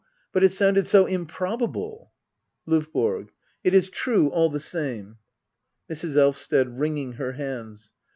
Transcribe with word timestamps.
But 0.33 0.43
it 0.43 0.51
sounded 0.51 0.87
so 0.87 1.05
improbable 1.05 2.11
LOVBORO. 2.65 3.27
It 3.63 3.75
is 3.75 3.87
true, 3.87 4.29
all 4.29 4.49
the 4.49 4.59
same. 4.59 5.17
Mrs. 5.91 6.17
Elvsted. 6.17 6.69
[Wringing 6.79 7.11
her 7.21 7.33
hands. 7.33 7.93